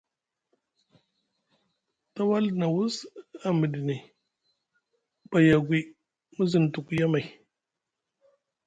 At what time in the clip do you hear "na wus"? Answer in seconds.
2.59-2.95